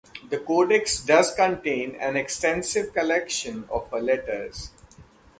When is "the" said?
0.31-0.39